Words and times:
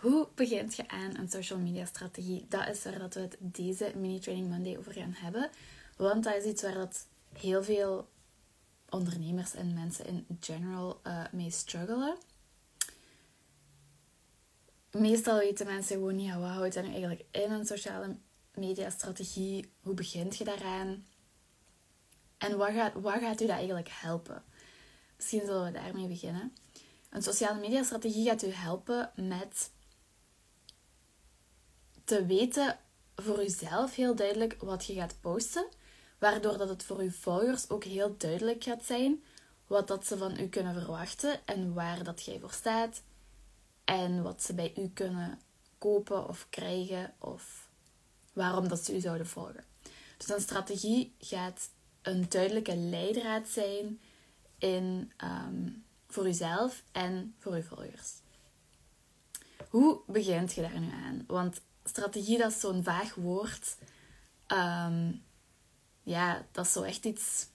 Hoe 0.00 0.28
begint 0.34 0.76
je 0.76 0.88
aan 0.88 1.16
een 1.16 1.30
social 1.30 1.58
media 1.58 1.84
strategie? 1.84 2.46
Dat 2.48 2.68
is 2.68 2.84
waar 2.84 2.98
dat 2.98 3.14
we 3.14 3.20
het 3.20 3.36
deze 3.40 3.92
mini 3.96 4.18
training 4.18 4.48
Monday 4.48 4.76
over 4.76 4.92
gaan 4.92 5.14
hebben. 5.16 5.50
Want 5.96 6.24
dat 6.24 6.34
is 6.34 6.44
iets 6.44 6.62
waar 6.62 6.74
dat 6.74 7.06
heel 7.38 7.64
veel 7.64 8.08
ondernemers 8.88 9.54
en 9.54 9.74
mensen 9.74 10.06
in 10.06 10.26
general 10.40 11.00
uh, 11.06 11.24
mee 11.32 11.50
struggelen. 11.50 12.16
Meestal 14.90 15.38
weten 15.38 15.66
mensen 15.66 15.96
gewoon 15.96 16.16
niet, 16.16 16.34
wat 16.34 16.48
houdt 16.48 16.82
nu 16.82 16.88
eigenlijk 16.88 17.24
in 17.30 17.50
een 17.50 17.66
sociale 17.66 18.16
media 18.54 18.90
strategie? 18.90 19.72
Hoe 19.80 19.94
begint 19.94 20.36
je 20.36 20.44
daaraan? 20.44 21.06
En 22.38 22.56
wat 22.56 22.70
gaat, 22.70 22.92
wat 22.94 23.20
gaat 23.20 23.40
u 23.40 23.46
dat 23.46 23.56
eigenlijk 23.56 23.88
helpen? 23.92 24.44
Misschien 25.16 25.40
zullen 25.40 25.64
we 25.64 25.78
daarmee 25.78 26.06
beginnen. 26.08 26.54
Een 27.10 27.22
sociale 27.22 27.60
media 27.60 27.82
strategie 27.82 28.28
gaat 28.28 28.42
u 28.42 28.50
helpen 28.50 29.10
met 29.14 29.70
te 32.10 32.26
weten 32.26 32.78
voor 33.16 33.42
uzelf 33.42 33.94
heel 33.94 34.14
duidelijk 34.14 34.56
wat 34.60 34.86
je 34.86 34.94
gaat 34.94 35.20
posten, 35.20 35.66
waardoor 36.18 36.58
dat 36.58 36.68
het 36.68 36.82
voor 36.82 36.98
uw 36.98 37.10
volgers 37.10 37.70
ook 37.70 37.84
heel 37.84 38.14
duidelijk 38.16 38.64
gaat 38.64 38.84
zijn 38.84 39.22
wat 39.66 39.88
dat 39.88 40.06
ze 40.06 40.18
van 40.18 40.40
u 40.40 40.48
kunnen 40.48 40.74
verwachten 40.74 41.46
en 41.46 41.74
waar 41.74 42.04
dat 42.04 42.24
jij 42.24 42.38
voor 42.38 42.52
staat 42.52 43.02
en 43.84 44.22
wat 44.22 44.42
ze 44.42 44.54
bij 44.54 44.72
u 44.76 44.88
kunnen 44.88 45.38
kopen 45.78 46.28
of 46.28 46.46
krijgen 46.48 47.14
of 47.18 47.68
waarom 48.32 48.68
dat 48.68 48.84
ze 48.84 48.96
u 48.96 49.00
zouden 49.00 49.26
volgen. 49.26 49.64
Dus 50.16 50.28
een 50.28 50.40
strategie 50.40 51.14
gaat 51.18 51.70
een 52.02 52.28
duidelijke 52.28 52.76
leidraad 52.76 53.48
zijn 53.48 54.00
in, 54.58 55.12
um, 55.24 55.84
voor 56.08 56.26
uzelf 56.26 56.82
en 56.92 57.34
voor 57.38 57.52
uw 57.52 57.62
volgers. 57.62 58.12
Hoe 59.68 60.00
begint 60.06 60.52
je 60.52 60.60
daar 60.60 60.80
nu 60.80 60.90
aan? 60.90 61.24
Want 61.26 61.60
strategie, 61.90 62.38
dat 62.38 62.50
is 62.50 62.60
zo'n 62.60 62.82
vaag 62.84 63.14
woord. 63.14 63.76
Ehm, 64.46 65.12
ja, 66.02 66.46
dat 66.52 66.66
is 66.66 66.72
zo 66.72 66.82
echt 66.82 67.04
iets 67.04 67.46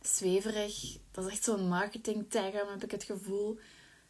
zweverig. 0.00 0.98
Dat 1.10 1.26
is 1.26 1.32
echt 1.32 1.44
zo'n 1.44 1.68
marketing 1.68 2.30
term, 2.30 2.68
heb 2.68 2.84
ik 2.84 2.90
het 2.90 3.04
gevoel. 3.04 3.58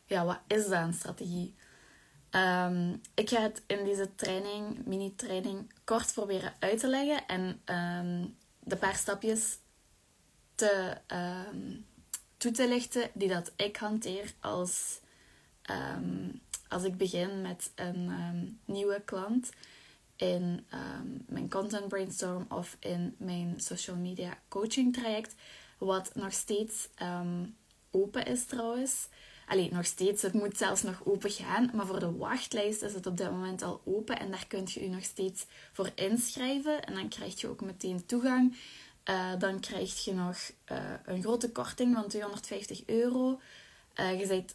Ja, 0.07 0.25
wat 0.25 0.41
is 0.47 0.69
dat, 0.69 0.83
een 0.83 0.95
strategie? 0.95 1.55
Um, 2.31 3.01
ik 3.15 3.29
ga 3.31 3.41
het 3.41 3.63
in 3.67 3.85
deze 3.85 4.15
training, 4.15 4.87
mini-training, 4.87 5.73
kort 5.85 6.13
proberen 6.13 6.55
uit 6.59 6.79
te 6.79 6.89
leggen. 6.89 7.27
En 7.27 7.43
um, 7.77 8.37
de 8.59 8.77
paar 8.77 8.97
stapjes 8.97 9.59
te, 10.55 10.97
toe 12.37 12.51
te 12.51 12.69
lichten 12.69 13.11
die 13.15 13.29
dat 13.29 13.53
ik 13.57 13.77
hanteer 13.77 14.35
als 14.41 15.01
als 16.73 16.85
ik 16.85 16.97
begin 16.97 17.41
met 17.41 17.73
een 17.75 18.09
ehm, 18.09 18.47
nieuwe 18.65 19.03
klant 19.05 19.51
in 20.17 20.67
ehm, 20.69 21.07
mijn 21.27 21.51
content 21.51 21.89
brainstorm 21.89 22.47
of 22.49 22.77
in 22.81 23.15
mijn 23.19 23.55
social 23.57 23.97
media 23.97 24.39
coaching 24.49 24.93
traject, 24.93 25.35
wat 25.79 26.11
nog 26.15 26.33
steeds 26.33 26.89
ehm, 26.95 27.45
open 27.91 28.27
is 28.27 28.45
trouwens. 28.45 29.09
Alleen 29.47 29.71
nog 29.73 29.85
steeds, 29.85 30.23
het 30.23 30.33
moet 30.33 30.57
zelfs 30.57 30.83
nog 30.83 31.01
open 31.05 31.31
gaan, 31.31 31.71
maar 31.75 31.87
voor 31.87 32.01
de 32.01 32.17
wachtlijst 32.17 32.83
is 32.83 32.95
het 32.95 33.07
op 33.07 33.17
dit 33.17 33.31
moment 33.31 33.63
al 33.63 33.81
open 33.85 34.19
en 34.19 34.31
daar 34.31 34.47
kunt 34.47 34.73
je 34.73 34.83
je 34.83 34.89
nog 34.89 35.05
steeds 35.05 35.47
voor 35.73 35.91
inschrijven 35.95 36.85
en 36.85 36.95
dan 36.95 37.09
krijg 37.09 37.41
je 37.41 37.49
ook 37.49 37.61
meteen 37.61 38.07
toegang. 38.07 38.57
Uh, 39.11 39.33
dan 39.39 39.61
krijg 39.61 40.05
je 40.05 40.15
nog 40.15 40.37
uh, 40.73 40.79
een 41.05 41.23
grote 41.23 41.51
korting 41.51 41.95
van 41.95 42.09
250 42.09 42.83
euro. 42.87 43.41
Uh, 44.01 44.21
je 44.21 44.27
bent 44.27 44.55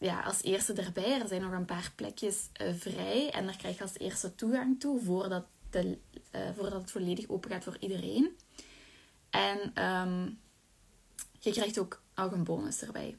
ja, 0.00 0.20
als 0.20 0.42
eerste 0.42 0.72
erbij. 0.72 1.20
Er 1.20 1.28
zijn 1.28 1.42
nog 1.42 1.52
een 1.52 1.64
paar 1.64 1.92
plekjes 1.94 2.48
uh, 2.62 2.74
vrij. 2.74 3.30
En 3.30 3.46
daar 3.46 3.56
krijg 3.56 3.76
je 3.76 3.82
als 3.82 3.98
eerste 3.98 4.34
toegang 4.34 4.80
toe 4.80 5.00
voordat, 5.04 5.44
de, 5.70 5.98
uh, 6.34 6.40
voordat 6.56 6.80
het 6.80 6.90
volledig 6.90 7.28
open 7.28 7.50
gaat 7.50 7.64
voor 7.64 7.76
iedereen. 7.80 8.36
En 9.30 9.84
um, 9.86 10.38
je 11.38 11.50
krijgt 11.50 11.78
ook 11.78 12.02
nog 12.14 12.32
een 12.32 12.44
bonus 12.44 12.82
erbij. 12.82 13.16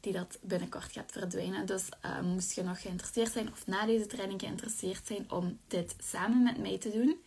Die 0.00 0.12
dat 0.12 0.38
binnenkort 0.42 0.92
gaat 0.92 1.12
verdwijnen. 1.12 1.66
Dus 1.66 1.88
uh, 2.04 2.20
moest 2.20 2.54
je 2.54 2.62
nog 2.62 2.80
geïnteresseerd 2.80 3.32
zijn 3.32 3.52
of 3.52 3.66
na 3.66 3.86
deze 3.86 4.06
training 4.06 4.40
geïnteresseerd 4.40 5.06
zijn 5.06 5.30
om 5.30 5.58
dit 5.66 5.94
samen 5.98 6.42
met 6.42 6.58
mij 6.58 6.78
te 6.78 6.90
doen. 6.90 7.20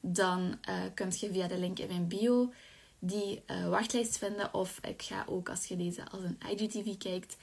Dan 0.00 0.58
kun 0.94 1.12
je 1.18 1.32
via 1.32 1.48
de 1.48 1.58
link 1.58 1.78
in 1.78 1.88
mijn 1.88 2.08
bio 2.08 2.52
die 2.98 3.42
wachtlijst 3.68 4.18
vinden. 4.18 4.54
Of 4.54 4.78
ik 4.82 5.02
ga 5.02 5.24
ook 5.28 5.48
als 5.48 5.66
je 5.66 5.76
deze 5.76 6.08
als 6.08 6.22
een 6.22 6.38
IGTV 6.50 6.96
kijkt 6.96 7.36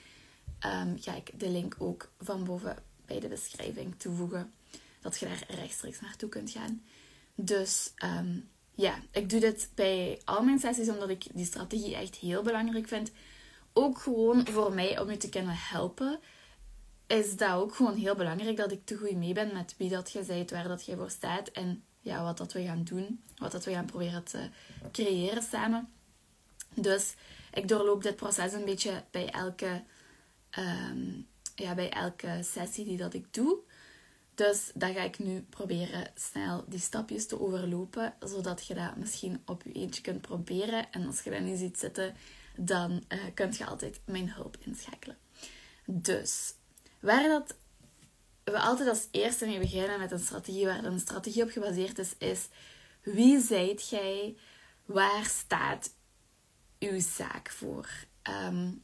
ga 1.00 1.16
ik 1.16 1.40
de 1.40 1.50
link 1.50 1.76
ook 1.78 2.12
van 2.20 2.44
boven 2.44 2.78
bij 3.06 3.20
de 3.20 3.28
beschrijving 3.28 3.96
toevoegen. 3.98 4.54
Dat 5.02 5.20
je 5.20 5.26
daar 5.26 5.44
rechtstreeks 5.48 6.02
naartoe 6.02 6.30
kunt 6.30 6.52
gaan. 6.52 6.82
Dus 7.36 7.92
ehm, 7.96 8.40
ja, 8.76 9.00
ik 9.12 9.30
doe 9.30 9.40
dit 9.40 9.70
bij 9.76 10.22
al 10.26 10.44
mijn 10.44 10.60
sessies 10.60 10.90
omdat 10.90 11.10
ik 11.10 11.26
die 11.34 11.46
strategie 11.46 11.96
echt 11.96 12.16
heel 12.16 12.42
belangrijk 12.42 12.88
vind. 12.88 13.12
Ook 13.74 13.98
gewoon 13.98 14.48
voor 14.48 14.74
mij 14.74 15.00
om 15.00 15.10
je 15.10 15.18
te 15.18 15.30
kunnen 15.30 15.56
helpen. 15.58 16.20
Is 17.08 17.36
dat 17.36 17.52
ook 17.52 17.76
gewoon 17.76 17.96
heel 17.96 18.16
belangrijk 18.16 18.58
dat 18.58 18.72
ik 18.72 18.86
te 18.86 18.98
goed 18.98 19.16
mee 19.16 19.34
ben 19.34 19.54
met 19.54 19.76
wie 19.78 19.90
dat 19.90 20.12
je 20.12 20.24
bent, 20.24 20.52
waar 20.52 20.68
dat 20.68 20.86
je 20.86 20.96
voor 20.96 21.10
staat 21.10 21.48
en 21.48 21.84
ja, 22.00 22.24
wat 22.24 22.38
dat 22.38 22.54
we 22.54 22.64
gaan 22.64 22.84
doen, 22.84 23.24
wat 23.38 23.52
dat 23.52 23.66
we 23.66 23.72
gaan 23.72 23.86
proberen 23.86 24.24
te 24.24 24.50
creëren 24.92 25.44
samen. 25.44 25.90
Dus 26.74 27.14
ik 27.54 27.68
doorloop 27.68 28.04
dit 28.04 28.16
proces 28.16 28.54
een 28.54 28.66
beetje 28.66 29.04
bij 29.12 29.30
elke 29.30 29.84
Ehm, 30.54 31.22
ja, 31.56 31.76
bij 31.76 31.90
elke 31.90 32.40
sessie 32.42 32.86
die 32.86 32.98
dat 32.98 33.14
ik 33.14 33.34
doe. 33.34 33.58
Dus 34.36 34.72
dan 34.74 34.94
ga 34.94 35.02
ik 35.02 35.20
nu 35.20 35.42
proberen 35.42 36.12
snel 36.16 36.66
die 36.68 36.80
stapjes 36.80 37.28
te 37.28 37.40
overlopen, 37.40 38.14
zodat 38.20 38.68
je 38.68 38.74
dat 38.74 38.96
misschien 38.96 39.42
op 39.46 39.64
je 39.64 39.72
eentje 39.72 40.02
kunt 40.02 40.22
proberen. 40.22 40.92
En 40.92 41.06
als 41.06 41.22
je 41.22 41.30
dat 41.30 41.42
niet 41.42 41.58
ziet 41.58 41.80
zitten, 41.80 42.16
dan 42.56 43.04
uh, 43.10 43.20
kunt 43.34 43.58
je 43.58 43.66
altijd 43.66 44.02
mijn 44.06 44.32
hulp 44.32 44.58
inschakelen. 44.60 45.18
Dus, 45.86 46.54
waar 47.00 47.28
dat 47.28 47.56
we 48.44 48.60
altijd 48.60 48.90
als 48.90 49.08
eerste 49.12 49.46
mee 49.46 49.60
beginnen 49.60 50.00
met 50.00 50.12
een 50.12 50.20
strategie 50.20 50.66
waar 50.66 50.84
een 50.84 51.00
strategie 51.00 51.44
op 51.44 51.50
gebaseerd 51.50 52.00
is, 52.00 52.18
is 52.18 52.48
wie 53.04 53.40
zijt 53.40 53.90
jij? 53.90 54.38
Waar 54.86 55.26
staat 55.26 55.94
uw 56.80 57.00
zaak 57.00 57.50
voor? 57.50 57.90
Um, 58.30 58.84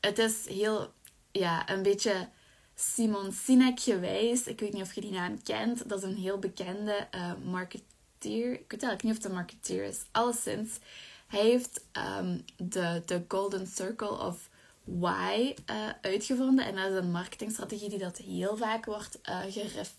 het 0.00 0.18
is 0.18 0.46
heel 0.46 0.92
ja, 1.32 1.70
een 1.70 1.82
beetje 1.82 2.28
Simon 2.74 3.32
Sinek 3.32 3.80
gewijs. 3.80 4.46
Ik 4.46 4.60
weet 4.60 4.72
niet 4.72 4.82
of 4.82 4.94
je 4.94 5.00
die 5.00 5.10
naam 5.10 5.42
kent. 5.42 5.88
Dat 5.88 5.98
is 5.98 6.04
een 6.04 6.16
heel 6.16 6.38
bekende 6.38 7.08
uh, 7.14 7.32
marketeer. 7.44 8.52
Ik 8.52 8.70
weet 8.70 8.82
eigenlijk 8.82 9.02
niet 9.02 9.12
of 9.12 9.18
het 9.18 9.24
een 9.24 9.32
marketeer 9.32 9.84
is. 9.84 10.02
Alleszins, 10.10 10.78
hij 11.26 11.40
heeft 11.40 11.84
um, 12.18 12.44
de, 12.56 13.02
de 13.06 13.24
Golden 13.28 13.66
Circle 13.66 14.18
of 14.26 14.48
Why 14.84 15.54
uh, 15.70 15.88
uitgevonden. 16.00 16.64
En 16.64 16.74
dat 16.74 16.90
is 16.90 16.96
een 16.96 17.10
marketingstrategie 17.10 17.88
die 17.88 17.98
dat 17.98 18.16
heel 18.16 18.56
vaak 18.56 18.84
wordt 18.84 19.18
geref, 19.48 19.94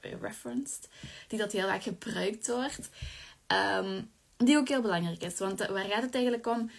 gereferenced. 0.00 0.88
Die 1.28 1.38
dat 1.38 1.52
heel 1.52 1.66
vaak 1.66 1.82
gebruikt 1.82 2.46
wordt. 2.46 2.88
Um, 3.78 4.10
die 4.36 4.56
ook 4.56 4.68
heel 4.68 4.80
belangrijk 4.82 5.22
is. 5.22 5.38
Want 5.38 5.66
waar 5.66 5.84
gaat 5.84 6.02
het 6.02 6.14
eigenlijk 6.14 6.46
om? 6.46 6.70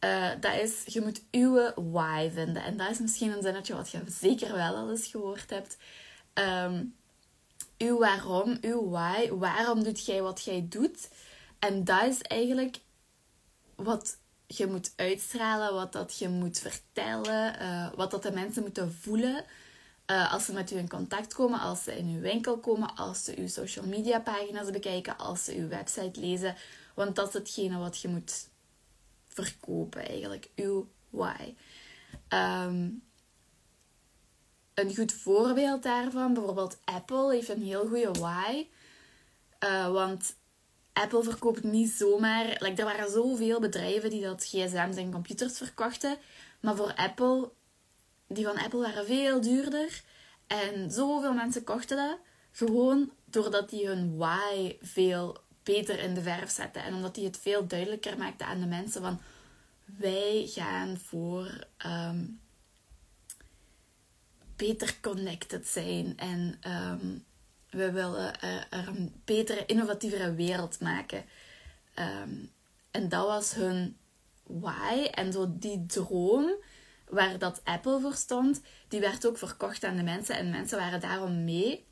Uh, 0.00 0.30
dat 0.40 0.54
is, 0.54 0.82
je 0.86 1.00
moet 1.00 1.22
uw 1.30 1.72
why 1.74 2.30
vinden. 2.32 2.62
En 2.62 2.76
dat 2.76 2.90
is 2.90 2.98
misschien 2.98 3.32
een 3.32 3.42
zinnetje 3.42 3.74
wat 3.74 3.90
je 3.90 4.02
zeker 4.20 4.52
wel 4.52 4.74
al 4.74 4.90
eens 4.90 5.06
gehoord 5.06 5.50
hebt. 5.50 5.76
Um, 6.34 6.94
uw 7.78 7.98
waarom, 7.98 8.58
uw 8.60 8.90
why. 8.90 9.28
Waarom 9.30 9.82
doet 9.82 10.06
jij 10.06 10.22
wat 10.22 10.42
jij 10.42 10.66
doet? 10.68 11.08
En 11.58 11.84
dat 11.84 12.02
is 12.02 12.22
eigenlijk 12.22 12.80
wat 13.74 14.18
je 14.46 14.66
moet 14.66 14.92
uitstralen, 14.96 15.74
wat 15.74 15.92
dat 15.92 16.18
je 16.18 16.28
moet 16.28 16.58
vertellen, 16.58 17.62
uh, 17.62 17.92
wat 17.94 18.10
dat 18.10 18.22
de 18.22 18.32
mensen 18.32 18.62
moeten 18.62 18.92
voelen. 18.92 19.44
Uh, 20.10 20.32
als 20.32 20.44
ze 20.44 20.52
met 20.52 20.70
u 20.70 20.76
in 20.76 20.88
contact 20.88 21.34
komen, 21.34 21.60
als 21.60 21.82
ze 21.82 21.98
in 21.98 22.06
uw 22.06 22.20
winkel 22.20 22.58
komen, 22.58 22.94
als 22.94 23.24
ze 23.24 23.38
uw 23.38 23.48
social 23.48 23.86
media 23.86 24.20
pagina's 24.20 24.70
bekijken, 24.70 25.18
als 25.18 25.44
ze 25.44 25.54
uw 25.56 25.68
website 25.68 26.20
lezen. 26.20 26.54
Want 26.94 27.16
dat 27.16 27.28
is 27.28 27.34
hetgene 27.34 27.78
wat 27.78 28.00
je 28.00 28.08
moet 28.08 28.48
verkopen 29.36 30.08
eigenlijk. 30.08 30.50
Uw 30.54 30.88
why. 31.10 31.54
Ehm, 32.28 32.88
een 34.74 34.94
goed 34.94 35.12
voorbeeld 35.12 35.82
daarvan, 35.82 36.34
bijvoorbeeld 36.34 36.78
Apple 36.84 37.32
heeft 37.32 37.48
een 37.48 37.62
heel 37.62 37.86
goede 37.86 38.10
why. 38.10 38.66
Uh, 39.60 39.90
want 39.90 40.36
Apple 40.92 41.22
verkoopt 41.22 41.62
niet 41.62 41.90
zomaar... 41.90 42.46
Er 42.46 42.84
waren 42.84 43.10
zoveel 43.10 43.60
bedrijven 43.60 44.10
die 44.10 44.22
dat 44.22 44.44
gsm's 44.44 44.96
en 44.96 45.12
computers 45.12 45.56
verkochten. 45.56 46.18
Maar 46.60 46.76
voor 46.76 46.94
Apple... 46.94 47.50
Die 48.28 48.44
van 48.44 48.58
Apple 48.58 48.80
waren 48.80 49.06
veel 49.06 49.40
duurder. 49.40 50.02
En 50.46 50.90
zoveel 50.90 51.32
mensen 51.32 51.64
kochten 51.64 51.96
dat. 51.96 52.18
Gewoon 52.50 53.12
doordat 53.24 53.70
die 53.70 53.86
hun 53.86 54.16
why 54.16 54.76
veel 54.80 55.36
beter 55.66 55.98
in 55.98 56.14
de 56.14 56.22
verf 56.22 56.50
zetten. 56.50 56.82
En 56.82 56.94
omdat 56.94 57.16
hij 57.16 57.24
het 57.24 57.38
veel 57.38 57.66
duidelijker 57.66 58.18
maakte 58.18 58.44
aan 58.44 58.60
de 58.60 58.66
mensen 58.66 59.02
van 59.02 59.20
wij 59.84 60.46
gaan 60.46 60.98
voor 60.98 61.66
um, 61.86 62.40
beter 64.56 65.00
connected 65.00 65.66
zijn 65.66 66.18
en 66.18 66.56
ehm, 66.60 67.18
we 67.70 67.92
willen 67.92 68.40
er, 68.40 68.66
een 68.70 69.20
betere, 69.24 69.66
innovatievere 69.66 70.34
wereld 70.34 70.80
maken. 70.80 71.24
Ehm, 71.94 72.34
en 72.90 73.08
dat 73.08 73.26
was 73.26 73.54
hun 73.54 73.96
why. 74.42 75.04
En 75.10 75.32
zo 75.32 75.46
die 75.58 75.86
droom 75.86 76.54
waar 77.08 77.38
dat 77.38 77.60
Apple 77.64 78.00
voor 78.00 78.14
stond, 78.14 78.60
die 78.88 79.00
werd 79.00 79.26
ook 79.26 79.38
verkocht 79.38 79.84
aan 79.84 79.96
de 79.96 80.02
mensen. 80.02 80.36
En 80.36 80.50
mensen 80.50 80.78
waren 80.78 81.00
daarom 81.00 81.44
mee, 81.44 81.85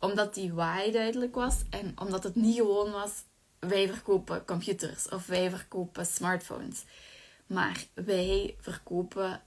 omdat 0.00 0.34
die 0.34 0.52
why 0.52 0.90
duidelijk 0.90 1.34
was. 1.34 1.56
En 1.70 2.00
omdat 2.00 2.24
het 2.24 2.34
niet 2.34 2.56
gewoon 2.56 2.90
was, 2.90 3.10
wij 3.58 3.88
verkopen 3.88 4.44
computers 4.44 5.08
of 5.08 5.26
wij 5.26 5.50
verkopen 5.50 6.06
smartphones. 6.06 6.84
Maar 7.46 7.84
wij 7.94 8.56
verkopen 8.60 9.42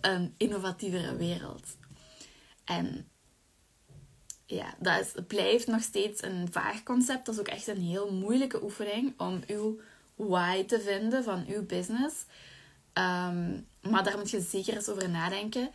een 0.00 0.34
innovatievere 0.36 1.16
wereld. 1.16 1.76
En 2.64 3.08
ja, 4.46 4.74
dat 4.78 5.00
is, 5.00 5.12
blijft 5.26 5.66
nog 5.66 5.82
steeds 5.82 6.22
een 6.22 6.48
vaag 6.50 6.82
concept. 6.82 7.26
Dat 7.26 7.34
is 7.34 7.40
ook 7.40 7.48
echt 7.48 7.66
een 7.66 7.80
heel 7.80 8.12
moeilijke 8.12 8.62
oefening 8.62 9.20
om 9.20 9.42
uw 9.46 9.80
why 10.14 10.64
te 10.64 10.80
vinden 10.80 11.24
van 11.24 11.44
uw 11.48 11.66
business. 11.66 12.24
Ehm, 12.92 13.60
maar 13.80 14.04
daar 14.04 14.16
moet 14.16 14.30
je 14.30 14.40
zeker 14.40 14.74
eens 14.74 14.88
over 14.88 15.10
nadenken. 15.10 15.70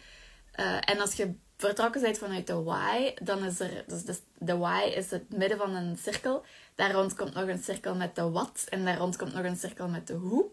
Uh, 0.60 0.90
en 0.90 1.00
als 1.00 1.14
je 1.14 1.34
vertrokken 1.58 2.02
bent 2.02 2.18
vanuit 2.18 2.48
de 2.48 2.64
why, 2.64 3.14
dan 3.24 3.44
is 3.44 3.60
er... 3.60 3.84
Dus 3.88 4.20
de, 4.38 4.58
why 4.58 4.92
is 4.96 5.12
het 5.12 5.38
midden 5.38 5.58
van 5.58 5.76
een 5.76 5.98
cirkel. 5.98 6.46
Daar 6.76 6.92
rond 6.92 7.16
komt 7.16 7.34
nog 7.34 7.48
een 7.48 7.64
cirkel 7.64 7.96
met 7.96 8.16
de 8.16 8.30
what. 8.30 8.66
En 8.70 8.86
daar 8.86 8.98
rond 8.98 9.16
komt 9.16 9.34
nog 9.34 9.44
een 9.44 9.58
cirkel 9.58 9.88
met 9.88 10.08
de 10.08 10.14
hoe. 10.14 10.46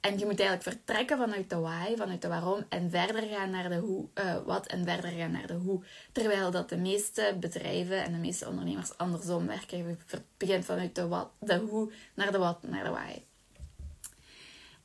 En 0.00 0.18
je 0.18 0.26
moet 0.26 0.40
eigenlijk 0.40 0.62
vertrekken 0.62 1.18
vanuit 1.18 1.50
de 1.50 1.56
why, 1.56 1.96
vanuit 1.96 2.22
de 2.22 2.28
waarom, 2.28 2.64
en 2.68 2.90
verder 2.90 3.22
gaan 3.22 3.50
naar 3.50 3.68
de 3.68 3.76
hoe, 3.76 4.06
uh, 4.14 4.36
wat 4.44 4.66
en 4.66 4.84
verder 4.84 5.10
gaan 5.10 5.30
naar 5.30 5.46
de 5.46 5.54
hoe. 5.54 5.84
Terwijl 6.12 6.50
dat 6.50 6.68
de 6.68 6.76
meeste 6.76 7.36
bedrijven 7.40 8.04
en 8.04 8.12
de 8.12 8.18
meeste 8.18 8.48
ondernemers 8.48 8.96
andersom 8.96 9.46
werken. 9.46 9.78
Je 9.78 9.96
begint 10.36 10.64
vanuit 10.64 10.94
de, 10.94 11.08
wat, 11.08 11.30
de 11.38 11.58
hoe 11.58 11.92
naar 12.14 12.32
de 12.32 12.38
wat, 12.38 12.62
naar 12.62 12.84
de 12.84 12.90
why. 12.90 13.22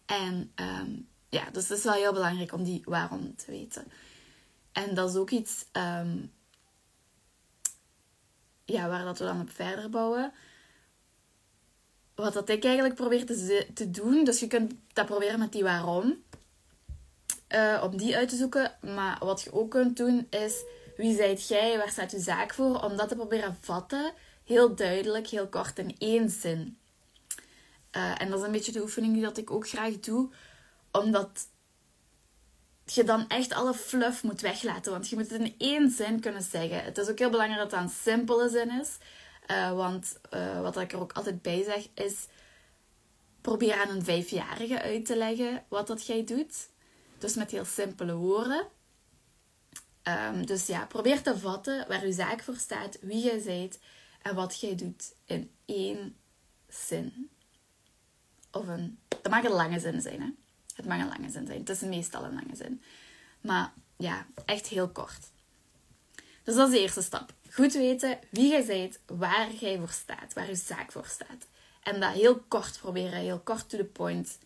En 0.06 0.52
um, 0.56 1.08
ja, 1.30 1.50
dus 1.52 1.70
het 1.70 1.78
is 1.78 1.84
wel 1.84 1.94
heel 1.94 2.14
belangrijk 2.14 2.54
om 2.54 2.64
die 2.64 2.82
waarom 2.86 3.36
te 3.36 3.52
weten. 3.52 3.86
En 4.76 4.96
dat 4.96 5.10
is 5.10 5.16
ook 5.16 5.30
iets 5.30 5.66
um, 5.74 6.32
ja, 8.66 8.88
waar 8.88 9.04
dat 9.04 9.20
we 9.20 9.26
dan 9.26 9.42
op 9.42 9.50
verder 9.50 9.90
bouwen 9.90 10.34
wat 12.16 12.34
dat 12.34 12.50
ik 12.50 12.64
eigenlijk 12.64 12.96
probeer 12.96 13.26
te, 13.26 13.68
te 13.74 13.92
doen. 13.92 14.24
Dus 14.24 14.40
je 14.40 14.48
kunt 14.48 14.74
dat 14.94 15.06
proberen 15.06 15.40
met 15.40 15.52
die 15.52 15.64
waarom. 15.64 16.24
Uh, 17.50 17.82
om 17.84 17.98
die 17.98 18.18
uit 18.18 18.30
te 18.30 18.36
zoeken. 18.36 18.78
Maar 18.82 19.18
wat 19.20 19.42
je 19.42 19.54
ook 19.54 19.72
kunt 19.72 19.98
doen 19.98 20.28
is... 20.30 20.64
Wie 20.98 21.16
zijt 21.16 21.48
jij? 21.48 21.78
Waar 21.78 21.90
staat 21.90 22.12
je 22.12 22.20
zaak 22.20 22.54
voor? 22.54 22.82
Om 22.82 22.98
dat 22.98 23.08
te 23.10 23.16
proberen 23.16 23.58
vatten. 23.62 24.14
Heel 24.44 24.76
duidelijk, 24.76 25.28
heel 25.28 25.48
kort 25.48 25.80
in 25.80 25.96
één 25.98 26.30
zin. 26.30 26.78
Uh, 27.92 28.22
en 28.22 28.30
dat 28.30 28.40
is 28.40 28.46
een 28.46 28.52
beetje 28.52 28.72
de 28.72 28.82
oefening 28.82 29.14
die 29.14 29.24
dat 29.24 29.38
ik 29.38 29.52
ook 29.52 29.70
graag 29.70 30.00
doe. 30.00 30.30
Omdat 30.92 31.48
je 32.86 33.04
dan 33.04 33.28
echt 33.28 33.54
alle 33.54 33.74
fluff 33.74 34.24
moet 34.24 34.42
weglaten. 34.42 34.92
Want 34.92 35.10
je 35.10 35.16
moet 35.16 35.30
het 35.30 35.42
in 35.42 35.56
één 35.58 35.90
zin 35.90 36.20
kunnen 36.20 36.42
zeggen. 36.42 36.84
Het 36.84 36.98
is 36.98 37.10
ook 37.10 37.20
heel 37.20 37.30
belangrijk 37.30 37.62
dat 37.62 37.72
het 37.72 37.82
een 37.82 37.96
simpele 37.96 38.50
zin 38.50 38.80
is. 38.80 38.98
Uh, 39.52 39.74
want 39.74 40.20
uh, 40.34 40.62
wat 40.62 40.78
ik 40.78 40.94
er 40.94 41.00
ook 41.00 41.14
altijd 41.14 41.42
bij 41.42 41.64
zeg 41.64 41.88
is: 41.94 42.28
probeer 43.42 43.82
aan 43.82 43.96
een 43.96 44.04
vijfjarige 44.04 44.82
uit 44.82 45.06
te 45.06 45.18
leggen 45.18 45.64
wat 45.68 45.88
dat 45.88 46.06
jij 46.06 46.24
doet. 46.24 46.70
Dus 47.18 47.36
met 47.36 47.52
heel 47.52 47.66
simpele 47.66 48.14
woorden. 48.14 48.68
Um, 50.04 50.46
dus 50.46 50.66
ja, 50.66 50.86
probeer 50.86 51.22
te 51.22 51.38
vatten 51.38 51.88
waar 51.88 52.04
uw 52.04 52.12
zaak 52.12 52.44
voor 52.44 52.56
staat, 52.56 52.98
wie 53.02 53.24
jij 53.24 53.42
bent 53.46 53.80
en 54.22 54.36
wat 54.36 54.60
jij 54.60 54.76
doet 54.76 55.14
in 55.26 55.52
één 55.66 56.16
zin. 56.68 57.30
Of 58.52 58.68
een. 58.68 59.00
Het 59.10 59.30
mag 59.30 59.44
een 59.44 59.52
lange 59.52 59.80
zin 59.80 60.02
zijn, 60.02 60.22
hè? 60.22 60.45
Het 60.76 60.86
mag 60.86 61.00
een 61.00 61.08
lange 61.08 61.30
zin 61.30 61.46
zijn. 61.46 61.60
Het 61.60 61.70
is 61.70 61.82
meestal 61.82 62.24
een 62.24 62.34
lange 62.34 62.56
zin. 62.56 62.82
Maar 63.42 63.74
ja, 63.98 64.26
echt 64.46 64.68
heel 64.68 64.90
kort. 64.90 65.32
Dus 66.44 66.56
dat 66.56 66.68
is 66.68 66.74
de 66.74 66.80
eerste 66.80 67.02
stap. 67.02 67.34
Goed 67.52 67.74
weten 67.74 68.20
wie 68.30 68.50
jij 68.50 68.66
bent, 68.66 69.00
waar 69.20 69.54
jij 69.54 69.78
voor 69.78 69.90
staat, 69.90 70.34
waar 70.34 70.48
je 70.48 70.56
zaak 70.56 70.92
voor 70.92 71.06
staat. 71.06 71.48
En 71.84 72.00
dat 72.00 72.14
heel 72.14 72.40
kort 72.48 72.80
proberen, 72.80 73.20
heel 73.20 73.40
kort 73.40 73.70
to 73.70 73.78
the 73.78 73.84
point. 73.84 74.38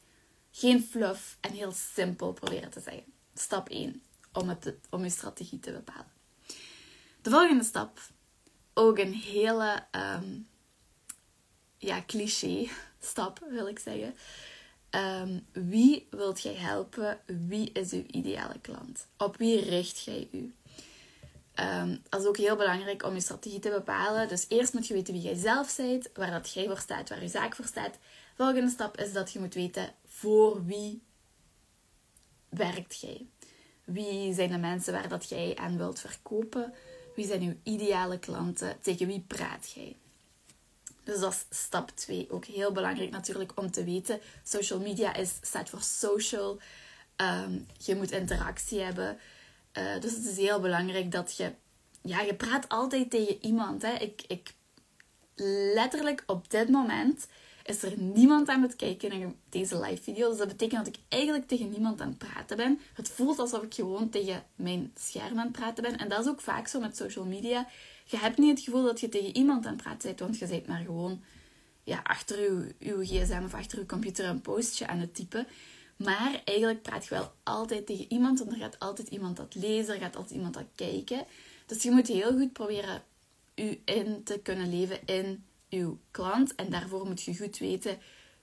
Geen 0.52 0.84
fluff 0.84 1.38
en 1.40 1.52
heel 1.52 1.72
simpel 1.72 2.34
proberen 2.34 2.70
te 2.70 2.80
zeggen. 2.80 3.04
Stap 3.34 3.70
1 3.70 4.02
om, 4.34 4.50
het, 4.50 4.74
om 4.90 5.04
je 5.04 5.10
strategie 5.10 5.60
te 5.60 5.72
bepalen. 5.72 6.12
De 7.22 7.30
volgende 7.30 7.64
stap, 7.64 8.00
ook 8.74 8.98
een 8.98 9.14
hele 9.14 9.86
um, 9.92 10.48
ja, 11.78 12.04
cliché 12.08 12.70
stap 13.00 13.46
wil 13.50 13.68
ik 13.68 13.80
zeggen. 13.80 14.16
Um, 14.92 15.46
wie 15.52 16.08
wilt 16.10 16.42
jij 16.42 16.54
helpen? 16.54 17.20
Wie 17.48 17.72
is 17.72 17.92
uw 17.92 18.04
ideale 18.08 18.60
klant? 18.62 19.08
Op 19.18 19.38
wie 19.38 19.62
richt 19.62 20.04
jij 20.04 20.28
u? 20.32 20.54
Um, 21.56 22.02
dat 22.10 22.22
is 22.22 22.28
ook 22.28 22.38
heel 22.38 22.56
belangrijk 22.56 23.04
om 23.04 23.14
je 23.14 23.20
strategie 23.20 23.60
te 23.60 23.70
bepalen. 23.70 24.28
Dus 24.28 24.46
eerst 24.48 24.74
moet 24.74 24.88
je 24.88 24.94
weten 24.94 25.14
wie 25.14 25.24
jij 25.24 25.36
zelf 25.36 25.76
bent, 25.76 26.10
waar 26.14 26.32
dat 26.32 26.54
jij 26.54 26.66
voor 26.66 26.78
staat, 26.78 27.10
waar 27.10 27.22
je 27.22 27.28
zaak 27.28 27.56
voor 27.56 27.66
staat. 27.66 27.98
Volgende 28.36 28.70
stap 28.70 28.98
is 28.98 29.14
dat 29.14 29.32
je 29.32 29.40
moet 29.40 29.54
weten 29.54 29.94
voor 30.06 30.66
wie 30.66 31.02
werkt 32.50 33.00
jij. 33.00 33.26
Wie 33.84 34.34
zijn 34.34 34.52
de 34.52 34.58
mensen 34.58 34.94
waar 34.94 35.10
dat 35.10 35.30
jij 35.30 35.56
aan 35.56 35.78
wilt 35.78 36.00
verkopen? 36.00 36.74
Wie 37.16 37.26
zijn 37.26 37.42
uw 37.42 37.56
ideale 37.64 38.20
klanten? 38.20 38.82
Tegen 38.82 39.08
wie 39.08 39.24
praat 39.28 39.72
jij? 39.76 39.96
Dus 41.10 41.20
dat 41.20 41.34
is 41.34 41.58
stap 41.58 41.92
2. 41.96 42.28
Ook 42.32 42.46
heel 42.46 42.72
belangrijk 42.72 43.12
natuurlijk 43.12 43.52
om 43.56 43.72
te 43.72 43.84
weten. 43.84 44.20
Social 44.44 44.80
media 44.80 45.14
is, 45.16 45.34
staat 45.42 45.70
voor 45.70 45.82
social. 45.82 46.60
Um, 47.18 47.68
je 47.78 47.96
moet 47.96 48.12
interactie 48.12 48.80
hebben. 48.80 49.18
Uh, 49.74 50.00
dus 50.00 50.16
het 50.16 50.26
is 50.26 50.38
heel 50.38 50.60
belangrijk 50.60 51.12
dat 51.12 51.38
je... 51.38 51.54
Ja, 52.02 52.22
je 52.22 52.36
praat 52.36 52.70
altijd 52.70 53.10
tegen 53.10 53.46
iemand. 53.46 53.82
Hè. 53.82 53.94
Ik, 53.94 54.24
ik, 54.28 54.54
letterlijk 55.74 56.24
op 56.26 56.50
dit 56.50 56.70
moment 56.70 57.28
is 57.70 57.84
er 57.84 57.94
niemand 57.98 58.48
aan 58.48 58.62
het 58.62 58.76
kijken 58.76 59.20
naar 59.20 59.32
deze 59.50 59.80
live 59.80 60.04
video. 60.04 60.30
Dus 60.30 60.38
dat 60.38 60.48
betekent 60.48 60.86
dat 60.86 60.96
ik 60.96 61.02
eigenlijk 61.08 61.48
tegen 61.48 61.70
niemand 61.70 62.02
aan 62.02 62.08
het 62.08 62.18
praten 62.18 62.58
ben. 62.58 62.80
Het 62.94 63.10
voelt 63.10 63.40
alsof 63.40 63.64
ik 63.64 63.74
gewoon 63.74 64.10
tegen 64.10 64.44
mijn 64.56 64.92
scherm 64.96 65.40
aan 65.40 65.48
het 65.48 65.52
praten 65.52 65.84
ben. 65.84 65.98
En 65.98 66.10
dat 66.10 66.20
is 66.20 66.28
ook 66.28 66.42
vaak 66.42 66.68
zo 66.68 66.80
met 66.80 66.98
social 66.98 67.26
media. 67.26 67.68
Je 68.06 68.18
hebt 68.18 68.38
niet 68.38 68.50
het 68.50 68.60
gevoel 68.60 68.84
dat 68.84 69.00
je 69.00 69.10
tegen 69.10 69.36
iemand 69.36 69.66
aan 69.66 69.74
het 69.74 69.82
praten 69.82 70.08
bent, 70.08 70.20
want 70.20 70.40
je 70.40 70.48
bent 70.48 70.68
maar 70.68 70.82
gewoon 70.82 71.22
ja, 71.84 72.00
achter 72.04 72.38
uw, 72.80 73.04
gsm 73.04 73.42
of 73.46 73.54
achter 73.54 73.80
uw 73.80 73.86
computer 73.86 74.26
een 74.26 74.42
postje 74.42 74.88
aan 74.88 75.00
het 75.00 75.16
typen. 75.16 75.48
Maar 75.96 76.42
eigenlijk 76.46 76.82
praat 76.82 77.04
je 77.04 77.16
wel 77.16 77.32
altijd 77.44 77.86
tegen 77.86 78.06
iemand, 78.10 78.40
want 78.40 78.52
er 78.52 78.58
gaat 78.58 78.80
altijd 78.80 79.08
iemand 79.08 79.38
dat 79.38 79.56
lezen, 79.56 79.94
er 79.94 80.00
gaat 80.00 80.16
altijd 80.16 80.36
iemand 80.36 80.54
dat 80.54 80.68
kijken. 80.76 81.26
Dus 81.66 81.84
je 81.84 81.92
moet 81.92 82.08
heel 82.08 82.38
goed 82.38 82.54
proberen 82.54 83.04
u 83.56 83.82
in 83.86 84.24
te 84.24 84.40
kunnen 84.44 84.70
leven 84.70 85.00
in 85.06 85.44
uw 85.70 86.00
klant. 86.12 86.56
En 86.56 86.70
daarvoor 86.70 87.06
moet 87.06 87.22
je 87.22 87.38
goed 87.38 87.58
weten 87.58 87.98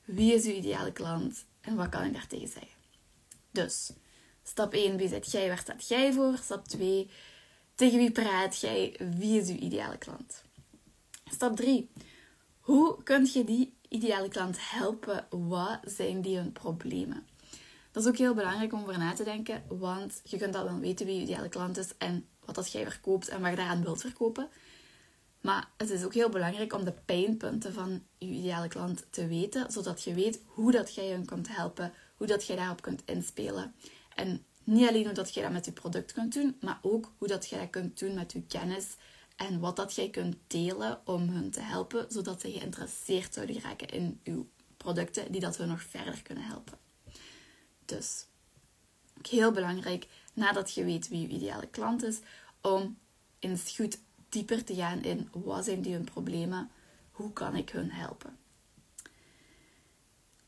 wie 0.06 0.34
is 0.34 0.44
uw 0.44 0.52
ideale 0.52 0.92
klant 0.92 1.44
en 1.60 1.76
wat 1.76 1.88
kan 1.88 2.04
ik 2.04 2.12
daar 2.12 2.26
tegen 2.26 2.48
zeggen. 2.48 2.76
Dus, 3.50 3.92
stap 4.42 4.72
1, 4.72 4.96
wie 4.96 5.08
zit 5.08 5.30
jij, 5.30 5.48
waar 5.48 5.58
staat 5.58 5.88
jij 5.88 6.12
voor? 6.12 6.36
Stap 6.42 6.68
2, 6.68 7.10
tegen 7.74 7.98
wie 7.98 8.10
praat 8.10 8.60
jij, 8.60 9.00
wie 9.18 9.40
is 9.40 9.48
uw 9.48 9.56
ideale 9.56 9.98
klant? 9.98 10.42
Stap 11.30 11.56
3, 11.56 11.90
hoe 12.60 13.02
kun 13.02 13.28
je 13.32 13.44
die 13.44 13.74
ideale 13.88 14.28
klant 14.28 14.70
helpen? 14.70 15.26
Wat 15.30 15.78
zijn 15.84 16.20
die 16.20 16.36
hun 16.36 16.52
problemen? 16.52 17.26
Dat 17.92 18.02
is 18.02 18.08
ook 18.08 18.16
heel 18.16 18.34
belangrijk 18.34 18.72
om 18.72 18.80
over 18.80 18.98
na 18.98 19.12
te 19.12 19.24
denken, 19.24 19.62
want 19.68 20.20
je 20.24 20.36
kunt 20.36 20.52
dan 20.52 20.80
weten 20.80 21.06
wie 21.06 21.14
je 21.14 21.22
ideale 21.22 21.48
klant 21.48 21.76
is 21.76 21.96
en 21.98 22.26
wat 22.44 22.54
dat 22.54 22.72
jij 22.72 22.84
verkoopt 22.84 23.28
en 23.28 23.40
waar 23.40 23.50
je 23.50 23.56
daaraan 23.56 23.82
wilt 23.82 24.00
verkopen. 24.00 24.48
Maar 25.46 25.70
het 25.76 25.90
is 25.90 26.04
ook 26.04 26.14
heel 26.14 26.28
belangrijk 26.28 26.72
om 26.72 26.84
de 26.84 26.94
pijnpunten 27.04 27.72
van 27.72 28.02
je 28.18 28.26
ideale 28.26 28.68
klant 28.68 29.06
te 29.10 29.26
weten, 29.26 29.72
zodat 29.72 30.02
je 30.02 30.14
weet 30.14 30.40
hoe 30.46 30.72
dat 30.72 30.94
jij 30.94 31.06
hen 31.06 31.24
kunt 31.24 31.56
helpen, 31.56 31.92
hoe 32.16 32.26
dat 32.26 32.46
jij 32.46 32.56
daarop 32.56 32.82
kunt 32.82 33.02
inspelen. 33.04 33.74
En 34.14 34.44
niet 34.64 34.88
alleen 34.88 35.04
hoe 35.04 35.12
dat 35.12 35.34
jij 35.34 35.42
dat 35.42 35.52
met 35.52 35.64
je 35.64 35.72
product 35.72 36.12
kunt 36.12 36.34
doen, 36.34 36.56
maar 36.60 36.78
ook 36.82 37.12
hoe 37.18 37.28
dat 37.28 37.48
jij 37.48 37.58
dat 37.58 37.70
kunt 37.70 37.98
doen 37.98 38.14
met 38.14 38.32
je 38.32 38.42
kennis 38.42 38.96
en 39.36 39.60
wat 39.60 39.76
dat 39.76 39.94
jij 39.94 40.10
kunt 40.10 40.36
delen 40.46 41.00
om 41.04 41.28
hun 41.28 41.50
te 41.50 41.60
helpen, 41.60 42.06
zodat 42.08 42.40
ze 42.40 42.50
geïnteresseerd 42.50 43.34
zouden 43.34 43.60
raken 43.60 43.88
in 43.88 44.20
uw 44.24 44.48
producten 44.76 45.32
die 45.32 45.40
dat 45.40 45.56
hun 45.56 45.68
nog 45.68 45.82
verder 45.82 46.22
kunnen 46.22 46.44
helpen. 46.44 46.78
Dus 47.84 48.26
heel 49.22 49.52
belangrijk, 49.52 50.06
nadat 50.34 50.74
je 50.74 50.84
weet 50.84 51.08
wie 51.08 51.20
je 51.20 51.34
ideale 51.34 51.66
klant 51.66 52.02
is, 52.02 52.18
om 52.60 52.98
eens 53.38 53.76
goed 53.76 53.98
dieper 54.36 54.64
te 54.64 54.74
gaan 54.74 55.02
in 55.02 55.28
wat 55.32 55.64
zijn 55.64 55.82
die 55.82 55.92
hun 55.92 56.04
problemen, 56.04 56.70
hoe 57.10 57.32
kan 57.32 57.56
ik 57.56 57.70
hun 57.70 57.90
helpen. 57.90 58.38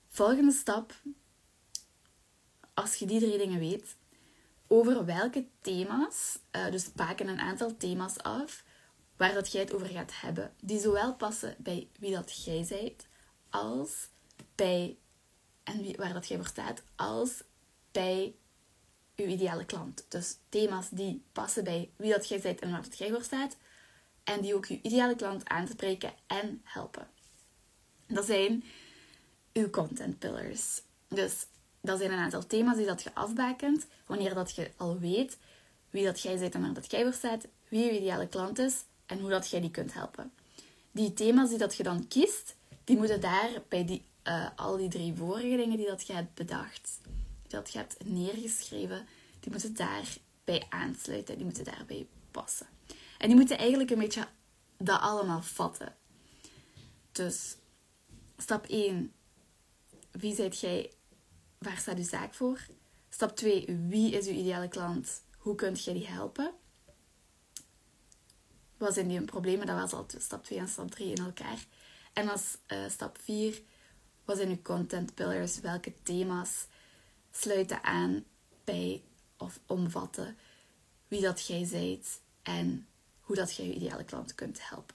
Volgende 0.08 0.52
stap, 0.52 0.94
als 2.74 2.94
je 2.94 3.06
die 3.06 3.20
drie 3.20 3.38
dingen 3.38 3.58
weet, 3.58 3.96
over 4.66 5.04
welke 5.04 5.46
thema's, 5.60 6.38
uh, 6.56 6.70
dus 6.70 6.88
pakken 6.88 7.28
een 7.28 7.40
aantal 7.40 7.76
thema's 7.76 8.18
af 8.18 8.64
waar 9.16 9.34
dat 9.34 9.52
jij 9.52 9.60
het 9.60 9.72
over 9.72 9.86
gaat 9.86 10.20
hebben, 10.20 10.54
die 10.60 10.80
zowel 10.80 11.14
passen 11.14 11.54
bij 11.58 11.88
wie 11.98 12.12
dat 12.12 12.44
jij 12.44 12.66
bent, 12.68 13.06
als 13.50 14.08
bij 14.54 14.96
en 15.64 15.96
waar 15.96 16.12
dat 16.12 16.28
jij 16.28 16.36
voor 16.36 16.46
staat, 16.46 16.82
als 16.96 17.42
bij 17.92 18.34
uw 19.16 19.26
ideale 19.26 19.64
klant. 19.64 20.04
Dus 20.08 20.36
thema's 20.48 20.88
die 20.90 21.24
passen 21.32 21.64
bij 21.64 21.90
wie 21.96 22.12
dat 22.12 22.28
jij 22.28 22.40
bent 22.40 22.60
en 22.60 22.70
waar 22.70 22.82
dat 22.82 22.98
jij 22.98 23.10
voor 23.10 23.22
staat, 23.22 23.56
en 24.28 24.40
die 24.40 24.54
ook 24.54 24.66
je 24.66 24.80
ideale 24.82 25.16
klant 25.16 25.48
aanspreken 25.48 26.12
en 26.26 26.60
helpen. 26.64 27.08
Dat 28.06 28.24
zijn 28.24 28.64
uw 29.52 29.70
content 29.70 30.18
pillars. 30.18 30.82
Dus 31.08 31.46
dat 31.80 31.98
zijn 31.98 32.12
een 32.12 32.18
aantal 32.18 32.46
thema's 32.46 32.76
die 32.76 32.86
dat 32.86 33.02
je 33.02 33.14
afbakent 33.14 33.86
wanneer 34.06 34.34
dat 34.34 34.54
je 34.54 34.70
al 34.76 34.98
weet 34.98 35.38
wie 35.90 36.04
dat 36.04 36.20
jij 36.20 36.38
bent 36.38 36.54
en 36.54 36.60
waar 36.60 36.72
dat 36.72 36.90
jij 36.90 37.02
voor 37.02 37.12
staat, 37.12 37.46
wie 37.68 37.84
je 37.84 37.98
ideale 37.98 38.28
klant 38.28 38.58
is 38.58 38.84
en 39.06 39.20
hoe 39.20 39.30
dat 39.30 39.48
jij 39.48 39.60
die 39.60 39.70
kunt 39.70 39.94
helpen. 39.94 40.32
Die 40.92 41.14
thema's 41.14 41.48
die 41.48 41.58
dat 41.58 41.74
je 41.74 41.82
dan 41.82 42.08
kiest, 42.08 42.56
die 42.84 42.96
moeten 42.96 43.20
daar 43.20 43.50
bij 43.68 43.84
die, 43.84 44.04
uh, 44.24 44.48
al 44.56 44.76
die 44.76 44.88
drie 44.88 45.14
vorige 45.14 45.56
dingen 45.56 45.76
die 45.76 45.86
dat 45.86 46.06
je 46.06 46.12
hebt 46.12 46.34
bedacht, 46.34 46.98
die 47.42 47.50
dat 47.50 47.72
je 47.72 47.78
hebt 47.78 48.04
neergeschreven, 48.04 49.06
die 49.40 49.50
moeten 49.50 49.74
daarbij 49.74 50.66
aansluiten, 50.68 51.36
die 51.36 51.44
moeten 51.44 51.64
daarbij 51.64 52.06
passen. 52.30 52.66
En 53.18 53.28
die 53.28 53.36
moeten 53.36 53.58
eigenlijk 53.58 53.90
een 53.90 53.98
beetje 53.98 54.28
dat 54.78 55.00
allemaal 55.00 55.42
vatten. 55.42 55.96
Dus 57.12 57.56
stap 58.36 58.66
1. 58.66 59.12
Wie 60.10 60.34
zijt 60.34 60.60
jij? 60.60 60.92
Waar 61.58 61.76
staat 61.76 61.96
uw 61.96 62.04
zaak 62.04 62.34
voor? 62.34 62.66
Stap 63.08 63.36
2. 63.36 63.78
Wie 63.88 64.12
is 64.12 64.26
uw 64.26 64.34
ideale 64.34 64.68
klant? 64.68 65.22
Hoe 65.38 65.54
kunt 65.54 65.84
jij 65.84 65.94
die 65.94 66.06
helpen? 66.06 66.52
Wat 68.76 68.94
zijn 68.94 69.08
die 69.08 69.24
problemen? 69.24 69.66
Dat 69.66 69.76
was 69.80 69.92
al 69.92 70.06
stap 70.18 70.44
2 70.44 70.58
en 70.58 70.68
stap 70.68 70.90
3 70.90 71.10
in 71.14 71.24
elkaar. 71.24 71.66
En 72.12 72.28
als 72.28 72.58
uh, 72.66 72.88
stap 72.88 73.18
4. 73.20 73.62
Wat 74.24 74.36
zijn 74.36 74.48
uw 74.48 74.62
content 74.62 75.14
pillars? 75.14 75.60
Welke 75.60 75.92
thema's 76.02 76.66
sluiten 77.30 77.84
aan 77.84 78.24
bij 78.64 79.02
of 79.36 79.60
omvatten 79.66 80.36
wie 81.08 81.20
dat 81.20 81.46
jij 81.46 81.64
zijt 81.64 82.20
en 82.42 82.87
hoe 83.28 83.36
dat 83.36 83.54
jij 83.54 83.66
je 83.66 83.74
ideale 83.74 84.04
klant 84.04 84.34
kunt 84.34 84.68
helpen. 84.68 84.94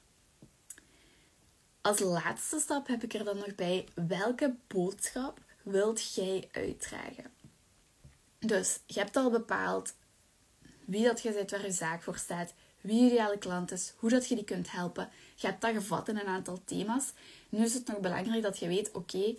Als 1.82 2.00
laatste 2.00 2.60
stap 2.60 2.88
heb 2.88 3.04
ik 3.04 3.14
er 3.14 3.24
dan 3.24 3.38
nog 3.38 3.56
bij 3.56 3.88
welke 4.08 4.56
boodschap 4.68 5.40
wilt 5.64 6.14
jij 6.14 6.50
uitdragen. 6.52 7.32
Dus 8.40 8.80
je 8.86 9.00
hebt 9.00 9.16
al 9.16 9.30
bepaald 9.30 9.94
wie 10.86 11.04
dat 11.04 11.22
je 11.22 11.32
bent, 11.32 11.52
waar 11.52 11.66
je 11.66 11.72
zaak 11.72 12.04
voor 12.04 12.18
staat, 12.18 12.54
wie 12.82 13.04
je 13.04 13.10
ideale 13.12 13.38
klant 13.38 13.72
is, 13.72 13.94
hoe 13.98 14.10
dat 14.10 14.28
je 14.28 14.36
die 14.36 14.44
kunt 14.44 14.72
helpen. 14.72 15.10
Je 15.36 15.48
hebt 15.48 15.62
dat 15.62 15.74
gevat 15.74 16.08
in 16.08 16.18
een 16.18 16.26
aantal 16.26 16.62
thema's. 16.66 17.14
Nu 17.50 17.64
is 17.64 17.74
het 17.74 17.88
nog 17.88 18.00
belangrijk 18.00 18.44
dat 18.44 18.60
je 18.60 18.68
weet, 18.68 18.92
oké, 18.92 19.36